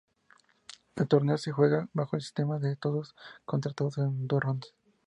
El 0.95 1.07
torneo 1.07 1.37
se 1.37 1.51
juega 1.51 1.87
bajo 1.93 2.15
el 2.15 2.23
sistema 2.23 2.57
de 2.57 2.75
todos 2.75 3.15
contra 3.45 3.71
todos 3.71 3.99
en 3.99 4.27
dos 4.27 4.41
rondas. 4.41 4.73